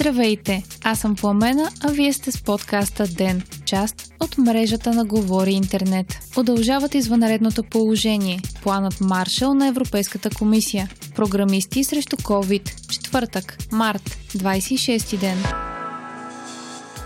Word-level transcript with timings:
Здравейте! 0.00 0.62
Аз 0.84 1.00
съм 1.00 1.16
Пламена, 1.16 1.70
а 1.84 1.88
вие 1.88 2.12
сте 2.12 2.32
с 2.32 2.42
подкаста 2.42 3.06
ДЕН, 3.06 3.42
част 3.64 4.12
от 4.20 4.38
мрежата 4.38 4.94
на 4.94 5.04
Говори 5.04 5.52
Интернет. 5.52 6.06
Удължават 6.36 6.94
извънредното 6.94 7.62
положение, 7.62 8.40
планът 8.62 9.00
Маршал 9.00 9.54
на 9.54 9.66
Европейската 9.66 10.30
комисия, 10.30 10.88
програмисти 11.14 11.84
срещу 11.84 12.16
COVID, 12.16 12.88
четвъртък, 12.90 13.56
март, 13.72 14.18
26 14.34 15.18
ден. 15.18 15.67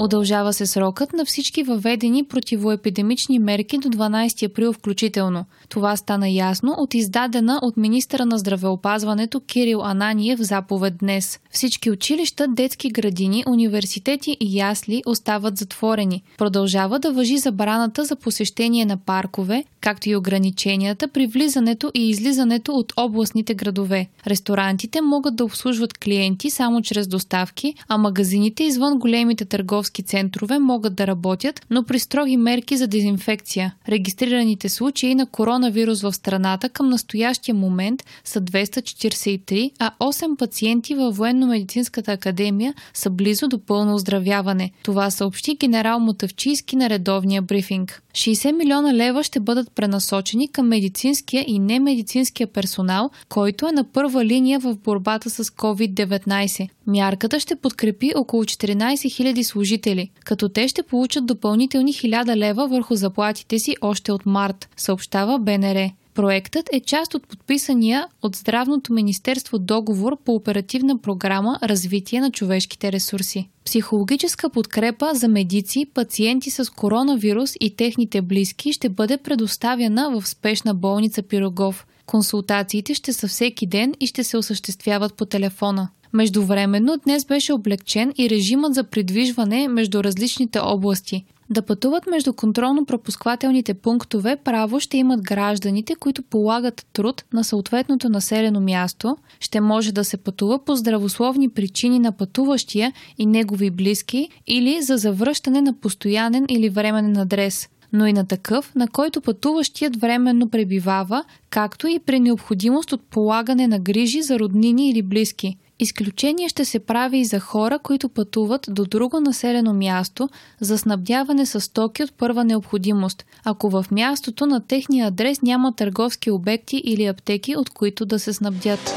Удължава 0.00 0.52
се 0.52 0.66
срокът 0.66 1.12
на 1.12 1.24
всички 1.24 1.62
въведени 1.62 2.24
противоепидемични 2.24 3.38
мерки 3.38 3.78
до 3.78 3.88
12 3.88 4.50
април 4.50 4.72
включително. 4.72 5.44
Това 5.68 5.96
стана 5.96 6.28
ясно 6.28 6.74
от 6.78 6.94
издадена 6.94 7.58
от 7.62 7.76
министра 7.76 8.26
на 8.26 8.38
здравеопазването 8.38 9.40
Кирил 9.40 9.82
Ананиев 9.84 10.40
заповед 10.40 10.94
днес. 10.98 11.40
Всички 11.50 11.90
училища, 11.90 12.46
детски 12.48 12.90
градини, 12.90 13.44
университети 13.48 14.36
и 14.40 14.58
ясли 14.58 15.02
остават 15.06 15.56
затворени. 15.56 16.22
Продължава 16.38 16.98
да 16.98 17.12
въжи 17.12 17.38
забраната 17.38 18.04
за 18.04 18.16
посещение 18.16 18.84
на 18.84 18.96
паркове, 18.96 19.64
както 19.80 20.08
и 20.08 20.16
ограниченията 20.16 21.08
при 21.08 21.26
влизането 21.26 21.90
и 21.94 22.10
излизането 22.10 22.72
от 22.72 22.92
областните 22.96 23.54
градове. 23.54 24.08
Ресторантите 24.26 25.00
могат 25.00 25.36
да 25.36 25.44
обслужват 25.44 25.98
клиенти 25.98 26.50
само 26.50 26.82
чрез 26.82 27.06
доставки, 27.06 27.74
а 27.88 27.98
магазините 27.98 28.64
извън 28.64 28.98
големите 28.98 29.44
търговски 29.44 30.02
центрове 30.02 30.58
могат 30.58 30.94
да 30.94 31.06
работят, 31.06 31.66
но 31.70 31.84
при 31.84 31.98
строги 31.98 32.36
мерки 32.36 32.76
за 32.76 32.86
дезинфекция. 32.86 33.74
Регистрираните 33.88 34.68
случаи 34.68 35.14
на 35.14 35.26
коронавирус 35.26 36.02
в 36.02 36.12
страната 36.12 36.68
към 36.68 36.88
настоящия 36.88 37.54
момент 37.54 38.04
са 38.24 38.40
243, 38.40 39.70
а 39.78 39.90
8 40.00 40.36
пациенти 40.36 40.94
във 40.94 41.16
Военно-медицинската 41.16 42.12
академия 42.12 42.74
са 42.94 43.10
близо 43.10 43.48
до 43.48 43.58
пълно 43.58 43.94
оздравяване. 43.94 44.70
Това 44.82 45.10
съобщи 45.10 45.54
генерал 45.54 46.00
Мотавчийски 46.00 46.76
на 46.76 46.90
редовния 46.90 47.42
брифинг. 47.42 48.02
60 48.18 48.52
милиона 48.52 48.94
лева 48.94 49.22
ще 49.24 49.40
бъдат 49.40 49.72
пренасочени 49.74 50.48
към 50.48 50.68
медицинския 50.68 51.44
и 51.46 51.58
немедицинския 51.58 52.46
персонал, 52.46 53.10
който 53.28 53.68
е 53.68 53.72
на 53.72 53.84
първа 53.84 54.24
линия 54.24 54.60
в 54.60 54.76
борбата 54.76 55.30
с 55.30 55.44
COVID-19. 55.44 56.68
Мярката 56.86 57.40
ще 57.40 57.56
подкрепи 57.56 58.12
около 58.16 58.44
14 58.44 58.74
000 58.74 59.42
служители, 59.42 60.10
като 60.24 60.48
те 60.48 60.68
ще 60.68 60.82
получат 60.82 61.26
допълнителни 61.26 61.92
1000 61.92 62.36
лева 62.36 62.68
върху 62.68 62.94
заплатите 62.94 63.58
си 63.58 63.76
още 63.80 64.12
от 64.12 64.26
март, 64.26 64.68
съобщава 64.76 65.38
БНР. 65.38 65.90
Проектът 66.18 66.68
е 66.72 66.80
част 66.80 67.14
от 67.14 67.28
подписания 67.28 68.06
от 68.22 68.36
Здравното 68.36 68.92
министерство 68.92 69.58
договор 69.58 70.16
по 70.24 70.34
оперативна 70.34 70.98
програма 70.98 71.58
Развитие 71.62 72.20
на 72.20 72.30
човешките 72.30 72.92
ресурси. 72.92 73.48
Психологическа 73.64 74.50
подкрепа 74.50 75.10
за 75.14 75.28
медици, 75.28 75.86
пациенти 75.94 76.50
с 76.50 76.72
коронавирус 76.72 77.54
и 77.60 77.76
техните 77.76 78.22
близки 78.22 78.72
ще 78.72 78.88
бъде 78.88 79.16
предоставяна 79.16 80.10
в 80.10 80.28
спешна 80.28 80.74
болница 80.74 81.22
Пирогов. 81.22 81.86
Консултациите 82.06 82.94
ще 82.94 83.12
са 83.12 83.28
всеки 83.28 83.66
ден 83.66 83.94
и 84.00 84.06
ще 84.06 84.24
се 84.24 84.36
осъществяват 84.36 85.14
по 85.14 85.24
телефона. 85.24 85.88
Междувременно 86.12 86.96
днес 87.04 87.24
беше 87.24 87.52
облегчен 87.52 88.12
и 88.18 88.30
режимът 88.30 88.74
за 88.74 88.84
придвижване 88.84 89.68
между 89.68 90.04
различните 90.04 90.58
области. 90.58 91.24
Да 91.50 91.62
пътуват 91.62 92.06
между 92.06 92.32
контролно-пропусквателните 92.32 93.74
пунктове 93.74 94.36
право 94.36 94.80
ще 94.80 94.96
имат 94.96 95.22
гражданите, 95.22 95.94
които 95.94 96.22
полагат 96.22 96.86
труд 96.92 97.24
на 97.32 97.44
съответното 97.44 98.08
населено 98.08 98.60
място, 98.60 99.16
ще 99.40 99.60
може 99.60 99.92
да 99.92 100.04
се 100.04 100.16
пътува 100.16 100.64
по 100.64 100.76
здравословни 100.76 101.48
причини 101.48 101.98
на 101.98 102.12
пътуващия 102.12 102.92
и 103.18 103.26
негови 103.26 103.70
близки 103.70 104.28
или 104.46 104.82
за 104.82 104.96
завръщане 104.96 105.60
на 105.60 105.72
постоянен 105.72 106.46
или 106.48 106.68
временен 106.68 107.16
адрес. 107.16 107.68
Но 107.92 108.06
и 108.06 108.12
на 108.12 108.26
такъв, 108.26 108.74
на 108.74 108.88
който 108.88 109.20
пътуващият 109.20 109.96
временно 109.96 110.48
пребивава, 110.48 111.24
както 111.50 111.86
и 111.86 111.98
при 111.98 112.20
необходимост 112.20 112.92
от 112.92 113.02
полагане 113.02 113.66
на 113.66 113.78
грижи 113.78 114.22
за 114.22 114.38
роднини 114.38 114.90
или 114.90 115.02
близки– 115.02 115.56
Изключение 115.80 116.48
ще 116.48 116.64
се 116.64 116.78
прави 116.78 117.18
и 117.18 117.24
за 117.24 117.40
хора, 117.40 117.78
които 117.78 118.08
пътуват 118.08 118.66
до 118.68 118.84
друго 118.84 119.20
населено 119.20 119.74
място 119.74 120.28
за 120.60 120.78
снабдяване 120.78 121.46
с 121.46 121.60
стоки 121.60 122.02
от 122.02 122.12
първа 122.12 122.44
необходимост, 122.44 123.26
ако 123.44 123.70
в 123.70 123.86
мястото 123.90 124.46
на 124.46 124.66
техния 124.66 125.06
адрес 125.06 125.42
няма 125.42 125.74
търговски 125.76 126.30
обекти 126.30 126.82
или 126.84 127.06
аптеки, 127.06 127.56
от 127.56 127.70
които 127.70 128.06
да 128.06 128.18
се 128.18 128.32
снабдят. 128.32 128.94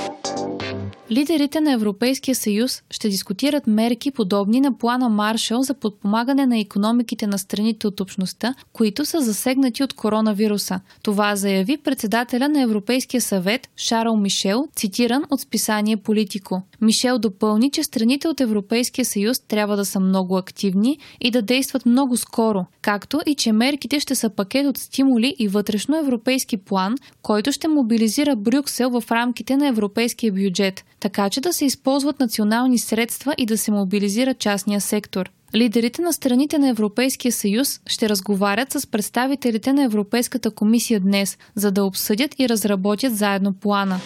Лидерите 1.12 1.62
на 1.62 1.72
Европейския 1.72 2.36
съюз 2.36 2.84
ще 2.90 3.10
дискутират 3.10 3.68
мерки 3.68 4.12
подобни 4.12 4.62
на 4.62 4.78
плана 4.78 5.10
Маршал 5.10 5.62
за 5.62 5.74
подпомагане 5.74 6.46
на 6.46 6.60
економиките 6.60 7.28
на 7.28 7.38
страните 7.40 7.88
от 7.88 8.00
общността, 8.00 8.56
които 8.74 9.06
са 9.06 9.22
засегнати 9.22 9.84
от 9.84 9.94
коронавируса. 9.94 10.80
Това 11.04 11.36
заяви 11.36 11.78
председателя 11.78 12.50
на 12.50 12.62
Европейския 12.62 13.22
съвет 13.22 13.70
Шарл 13.78 14.16
Мишел, 14.16 14.68
цитиран 14.76 15.24
от 15.30 15.40
списание 15.40 15.98
Политико. 15.98 16.62
Мишел 16.82 17.20
допълни, 17.20 17.72
че 17.72 17.84
страните 17.84 18.28
от 18.28 18.42
Европейския 18.42 19.06
съюз 19.06 19.40
трябва 19.40 19.78
да 19.78 19.86
са 19.86 20.00
много 20.00 20.38
активни 20.38 20.98
и 21.22 21.32
да 21.32 21.42
действат 21.42 21.86
много 21.86 22.18
скоро, 22.18 22.66
както 22.82 23.22
и 23.26 23.36
че 23.36 23.52
мерките 23.52 24.00
ще 24.00 24.16
са 24.16 24.30
пакет 24.30 24.68
от 24.68 24.78
стимули 24.78 25.36
и 25.40 25.48
вътрешно 25.48 25.98
европейски 25.98 26.58
план, 26.58 26.96
който 27.22 27.52
ще 27.52 27.68
мобилизира 27.68 28.36
Брюксел 28.36 28.90
в 28.90 29.12
рамките 29.12 29.58
на 29.58 29.68
европейския 29.68 30.34
бюджет 30.34 30.84
така 31.02 31.30
че 31.30 31.42
да 31.42 31.54
се 31.54 31.66
използват 31.66 32.20
национални 32.20 32.80
средства 32.80 33.36
и 33.38 33.46
да 33.46 33.58
се 33.58 33.72
мобилизира 33.72 34.34
частния 34.34 34.82
сектор. 34.82 35.32
Лидерите 35.56 36.02
на 36.02 36.14
страните 36.14 36.58
на 36.58 36.70
Европейския 36.70 37.32
съюз 37.32 37.80
ще 37.88 38.10
разговарят 38.10 38.72
с 38.72 38.88
представителите 38.88 39.74
на 39.74 39.84
Европейската 39.84 40.52
комисия 40.52 41.00
днес, 41.00 41.38
за 41.56 41.72
да 41.72 41.84
обсъдят 41.84 42.40
и 42.40 42.50
разработят 42.50 43.18
заедно 43.18 43.54
плана. 43.54 44.00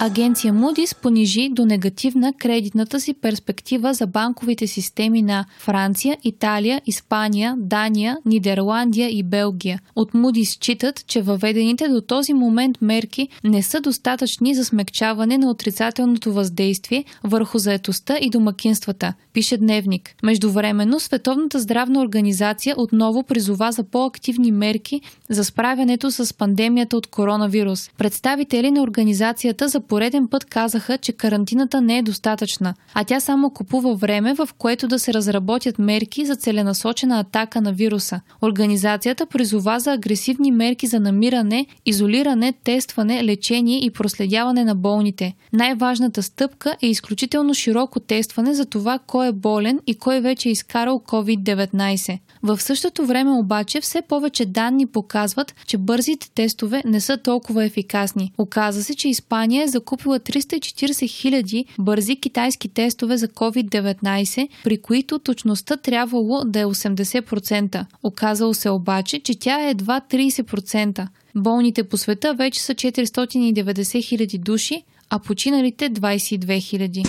Агенция 0.00 0.54
Moody's 0.54 0.96
понижи 1.02 1.48
до 1.52 1.66
негативна 1.66 2.32
кредитната 2.32 3.00
си 3.00 3.14
перспектива 3.14 3.94
за 3.94 4.06
банковите 4.06 4.66
системи 4.66 5.22
на 5.22 5.44
Франция, 5.58 6.16
Италия, 6.24 6.80
Испания, 6.86 7.54
Дания, 7.58 8.18
Нидерландия 8.24 9.08
и 9.10 9.22
Белгия. 9.22 9.80
От 9.96 10.12
Moody's 10.12 10.44
считат, 10.44 11.06
че 11.06 11.22
въведените 11.22 11.88
до 11.88 12.00
този 12.00 12.32
момент 12.32 12.82
мерки 12.82 13.28
не 13.44 13.62
са 13.62 13.80
достатъчни 13.80 14.54
за 14.54 14.64
смягчаване 14.64 15.38
на 15.38 15.50
отрицателното 15.50 16.32
въздействие 16.32 17.04
върху 17.24 17.58
заетостта 17.58 18.18
и 18.20 18.30
домакинствата, 18.30 19.14
пише 19.32 19.56
Дневник. 19.56 20.14
Междувременно 20.22 21.00
Световната 21.00 21.60
здравна 21.60 22.00
организация 22.00 22.74
отново 22.78 23.22
призова 23.22 23.72
за 23.72 23.84
по-активни 23.84 24.52
мерки 24.52 25.00
за 25.30 25.44
справянето 25.44 26.10
с 26.10 26.34
пандемията 26.34 26.96
от 26.96 27.06
коронавирус. 27.06 27.90
Представители 27.98 28.70
на 28.70 28.82
организацията 28.82 29.68
за 29.68 29.80
пореден 29.88 30.28
път 30.28 30.44
казаха, 30.44 30.98
че 30.98 31.12
карантината 31.12 31.80
не 31.80 31.98
е 31.98 32.02
достатъчна, 32.02 32.74
а 32.94 33.04
тя 33.04 33.20
само 33.20 33.50
купува 33.50 33.94
време, 33.94 34.34
в 34.34 34.48
което 34.58 34.88
да 34.88 34.98
се 34.98 35.14
разработят 35.14 35.78
мерки 35.78 36.26
за 36.26 36.36
целенасочена 36.36 37.20
атака 37.20 37.60
на 37.60 37.72
вируса. 37.72 38.20
Организацията 38.42 39.26
призова 39.26 39.78
за 39.80 39.92
агресивни 39.92 40.50
мерки 40.50 40.86
за 40.86 41.00
намиране, 41.00 41.66
изолиране, 41.86 42.52
тестване, 42.64 43.24
лечение 43.24 43.84
и 43.84 43.90
проследяване 43.90 44.64
на 44.64 44.74
болните. 44.74 45.34
Най-важната 45.52 46.22
стъпка 46.22 46.76
е 46.82 46.86
изключително 46.86 47.54
широко 47.54 48.00
тестване 48.00 48.54
за 48.54 48.66
това 48.66 48.98
кой 49.06 49.28
е 49.28 49.32
болен 49.32 49.80
и 49.86 49.94
кой 49.94 50.20
вече 50.20 50.48
е 50.48 50.52
изкарал 50.52 51.02
COVID-19. 51.06 52.18
В 52.42 52.60
същото 52.62 53.06
време 53.06 53.30
обаче 53.30 53.80
все 53.80 54.02
повече 54.02 54.46
данни 54.46 54.86
показват, 54.86 55.54
че 55.66 55.78
бързите 55.78 56.30
тестове 56.30 56.82
не 56.84 57.00
са 57.00 57.16
толкова 57.16 57.64
ефикасни. 57.64 58.32
Оказва 58.38 58.82
се, 58.82 58.94
че 58.94 59.08
Испания 59.08 59.64
е 59.64 59.68
закупила 59.76 60.20
340 60.20 61.10
хиляди 61.10 61.64
бързи 61.78 62.16
китайски 62.16 62.68
тестове 62.68 63.16
за 63.16 63.28
COVID-19, 63.28 64.48
при 64.64 64.78
които 64.78 65.18
точността 65.18 65.76
трябвало 65.76 66.44
да 66.44 66.60
е 66.60 66.64
80%. 66.64 67.86
Оказало 68.02 68.54
се 68.54 68.70
обаче, 68.70 69.18
че 69.18 69.38
тя 69.38 69.66
е 69.66 69.70
едва 69.70 70.00
30%. 70.10 71.08
Болните 71.36 71.84
по 71.84 71.96
света 71.96 72.34
вече 72.34 72.62
са 72.62 72.74
490 72.74 74.04
хиляди 74.04 74.38
души, 74.38 74.82
а 75.10 75.18
починалите 75.18 75.90
22 75.90 76.60
хиляди. 76.60 77.02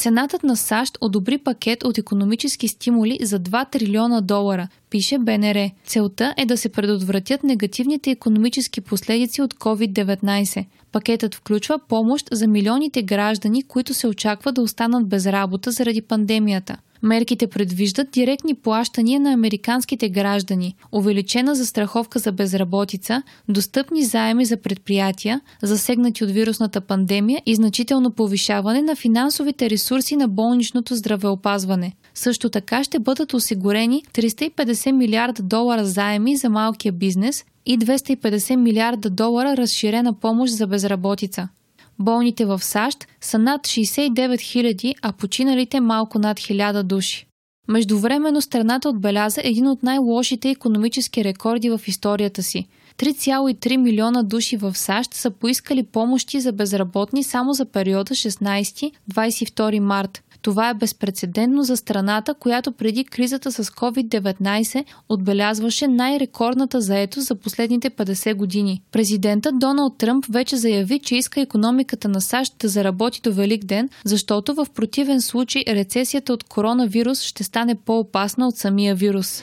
Сенатът 0.00 0.42
на 0.42 0.56
САЩ 0.56 0.98
одобри 1.00 1.38
пакет 1.38 1.84
от 1.84 1.98
економически 1.98 2.68
стимули 2.68 3.18
за 3.22 3.40
2 3.40 3.70
трилиона 3.70 4.20
долара, 4.20 4.68
пише 4.90 5.18
БНР. 5.18 5.70
Целта 5.86 6.34
е 6.36 6.46
да 6.46 6.56
се 6.56 6.68
предотвратят 6.68 7.42
негативните 7.42 8.10
економически 8.10 8.80
последици 8.80 9.42
от 9.42 9.54
COVID-19. 9.54 10.66
Пакетът 10.92 11.34
включва 11.34 11.78
помощ 11.88 12.28
за 12.32 12.46
милионите 12.46 13.02
граждани, 13.02 13.62
които 13.62 13.94
се 13.94 14.08
очаква 14.08 14.52
да 14.52 14.62
останат 14.62 15.08
без 15.08 15.26
работа 15.26 15.70
заради 15.70 16.02
пандемията. 16.02 16.76
Мерките 17.02 17.46
предвиждат 17.46 18.10
директни 18.10 18.54
плащания 18.54 19.20
на 19.20 19.32
американските 19.32 20.08
граждани, 20.08 20.74
увеличена 20.92 21.54
застраховка 21.54 22.18
за 22.18 22.32
безработица, 22.32 23.22
достъпни 23.48 24.04
заеми 24.04 24.44
за 24.44 24.56
предприятия, 24.56 25.40
засегнати 25.62 26.24
от 26.24 26.30
вирусната 26.30 26.80
пандемия 26.80 27.42
и 27.46 27.54
значително 27.54 28.10
повишаване 28.10 28.82
на 28.82 28.96
финансовите 28.96 29.70
ресурси 29.70 30.16
на 30.16 30.28
болничното 30.28 30.94
здравеопазване. 30.94 31.92
Също 32.14 32.50
така 32.50 32.84
ще 32.84 32.98
бъдат 32.98 33.34
осигурени 33.34 34.02
350 34.14 34.92
милиарда 34.92 35.42
долара 35.42 35.84
заеми 35.84 36.36
за 36.36 36.50
малкия 36.50 36.92
бизнес 36.92 37.44
и 37.66 37.78
250 37.78 38.56
милиарда 38.56 39.10
долара 39.10 39.56
разширена 39.56 40.12
помощ 40.12 40.52
за 40.52 40.66
безработица. 40.66 41.48
Болните 42.00 42.44
в 42.44 42.62
САЩ 42.62 43.06
са 43.20 43.38
над 43.38 43.60
69 43.60 44.10
000, 44.10 44.94
а 45.02 45.12
починалите 45.12 45.80
малко 45.80 46.18
над 46.18 46.38
1000 46.38 46.82
души. 46.82 47.26
Междувременно 47.68 48.40
страната 48.40 48.88
отбеляза 48.88 49.40
един 49.44 49.66
от 49.66 49.82
най-лошите 49.82 50.50
економически 50.50 51.24
рекорди 51.24 51.70
в 51.70 51.80
историята 51.86 52.42
си. 52.42 52.66
3,3 52.98 53.76
милиона 53.76 54.22
души 54.22 54.56
в 54.56 54.74
САЩ 54.74 55.14
са 55.14 55.30
поискали 55.30 55.82
помощи 55.82 56.40
за 56.40 56.52
безработни 56.52 57.24
само 57.24 57.52
за 57.52 57.64
периода 57.64 58.14
16-22 58.14 59.78
март. 59.78 60.22
Това 60.42 60.68
е 60.68 60.74
безпредседентно 60.74 61.62
за 61.62 61.76
страната, 61.76 62.34
която 62.34 62.72
преди 62.72 63.04
кризата 63.04 63.52
с 63.52 63.64
COVID-19 63.64 64.84
отбелязваше 65.08 65.88
най-рекордната 65.88 66.80
заетост 66.80 67.26
за 67.26 67.34
последните 67.34 67.90
50 67.90 68.34
години. 68.34 68.82
Президентът 68.92 69.58
Доналд 69.58 69.98
Тръмп 69.98 70.26
вече 70.30 70.56
заяви, 70.56 70.98
че 70.98 71.16
иска 71.16 71.40
економиката 71.40 72.08
на 72.08 72.20
САЩ 72.20 72.54
да 72.58 72.68
заработи 72.68 73.20
до 73.20 73.32
Велик 73.32 73.64
ден, 73.64 73.88
защото 74.04 74.54
в 74.54 74.66
противен 74.74 75.20
случай 75.20 75.62
рецесията 75.68 76.32
от 76.32 76.44
коронавирус 76.44 77.22
ще 77.22 77.44
стане 77.44 77.74
по-опасна 77.74 78.48
от 78.48 78.56
самия 78.56 78.94
вирус. 78.94 79.42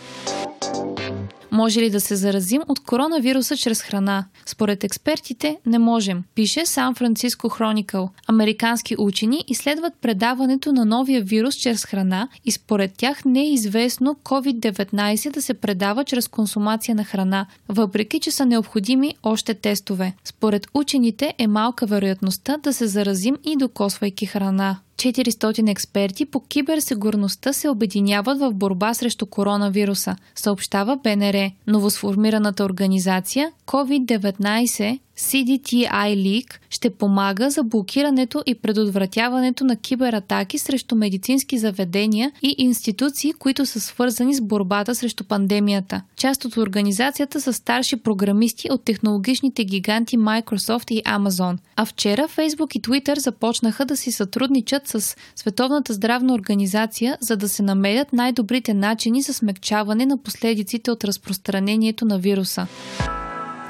Може 1.57 1.81
ли 1.81 1.89
да 1.89 2.01
се 2.01 2.15
заразим 2.15 2.61
от 2.67 2.79
коронавируса 2.79 3.57
чрез 3.57 3.81
храна? 3.81 4.25
Според 4.45 4.83
експертите 4.83 5.57
не 5.65 5.79
можем, 5.79 6.23
пише 6.35 6.65
Сан 6.65 6.95
Франциско 6.95 7.49
Хроникъл. 7.49 8.09
Американски 8.27 8.95
учени 8.97 9.43
изследват 9.47 9.93
предаването 10.01 10.71
на 10.71 10.85
новия 10.85 11.21
вирус 11.21 11.55
чрез 11.55 11.85
храна 11.85 12.27
и 12.45 12.51
според 12.51 12.93
тях 12.97 13.25
не 13.25 13.41
е 13.41 13.53
известно 13.53 14.15
COVID-19 14.23 15.33
да 15.33 15.41
се 15.41 15.53
предава 15.53 16.03
чрез 16.03 16.27
консумация 16.27 16.95
на 16.95 17.03
храна, 17.03 17.45
въпреки 17.69 18.19
че 18.19 18.31
са 18.31 18.45
необходими 18.45 19.15
още 19.23 19.53
тестове. 19.53 20.13
Според 20.23 20.67
учените 20.73 21.33
е 21.37 21.47
малка 21.47 21.85
вероятността 21.85 22.57
да 22.57 22.73
се 22.73 22.87
заразим 22.87 23.37
и 23.45 23.55
докосвайки 23.57 24.25
храна. 24.25 24.77
400 24.97 25.71
експерти 25.71 26.25
по 26.25 26.39
киберсигурността 26.39 27.53
се 27.53 27.69
обединяват 27.69 28.39
в 28.39 28.51
борба 28.53 28.93
срещу 28.93 29.25
коронавируса, 29.25 30.15
съобщава 30.35 30.97
БНР. 31.03 31.51
Новосформираната 31.67 32.63
организация 32.63 33.51
COVID-19 33.65 34.99
CDTI 35.17 36.15
Leak 36.15 36.59
ще 36.69 36.89
помага 36.89 37.49
за 37.49 37.63
блокирането 37.63 38.43
и 38.45 38.55
предотвратяването 38.55 39.63
на 39.63 39.75
кибератаки 39.75 40.57
срещу 40.57 40.95
медицински 40.95 41.57
заведения 41.57 42.31
и 42.41 42.55
институции, 42.57 43.33
които 43.33 43.65
са 43.65 43.79
свързани 43.79 44.35
с 44.35 44.41
борбата 44.41 44.95
срещу 44.95 45.23
пандемията. 45.23 46.01
Част 46.15 46.45
от 46.45 46.57
организацията 46.57 47.41
са 47.41 47.53
старши 47.53 47.95
програмисти 47.95 48.71
от 48.71 48.83
технологичните 48.83 49.63
гиганти 49.63 50.17
Microsoft 50.17 50.91
и 50.91 51.03
Amazon. 51.03 51.57
А 51.75 51.85
вчера 51.85 52.27
Facebook 52.27 52.75
и 52.75 52.81
Twitter 52.81 53.19
започнаха 53.19 53.85
да 53.85 53.97
си 53.97 54.11
сътрудничат 54.11 54.87
с 54.87 55.15
Световната 55.35 55.93
здравна 55.93 56.33
организация, 56.33 57.17
за 57.21 57.37
да 57.37 57.49
се 57.49 57.63
намерят 57.63 58.13
най-добрите 58.13 58.73
начини 58.73 59.21
за 59.21 59.33
смягчаване 59.33 60.05
на 60.05 60.17
последиците 60.17 60.91
от 60.91 61.03
разпространението 61.03 62.05
на 62.05 62.19
вируса. 62.19 62.67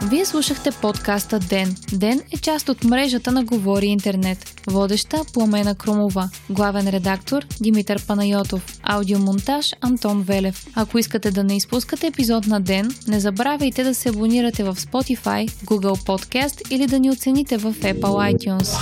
Вие 0.02 0.26
слушахте 0.26 0.72
подкаста 0.82 1.40
Ден. 1.40 1.76
Ден 1.94 2.22
е 2.34 2.38
част 2.38 2.70
от 2.70 2.84
мрежата 2.84 3.32
на 3.32 3.44
Говори 3.44 3.86
Интернет. 3.86 4.62
Водеща 4.68 5.22
Пламена 5.34 5.76
Крумова. 5.76 6.30
Главен 6.50 6.88
редактор 6.88 7.46
Димитър 7.62 8.06
Панайотов. 8.08 8.80
Аудиомонтаж 8.84 9.74
Антон 9.82 10.22
Велев. 10.22 10.66
Ако 10.76 10.98
искате 10.98 11.32
да 11.32 11.44
не 11.44 11.58
изпускате 11.58 12.08
епизод 12.08 12.48
на 12.48 12.62
Ден, 12.62 12.92
не 13.08 13.20
забравяйте 13.20 13.84
да 13.84 13.96
се 13.96 14.10
абонирате 14.10 14.64
в 14.64 14.76
Spotify, 14.76 15.50
Google 15.50 16.06
Podcast 16.06 16.70
или 16.70 16.88
да 16.88 17.00
ни 17.00 17.12
оцените 17.12 17.58
в 17.58 17.74
Apple 17.74 18.36
iTunes. 18.36 18.78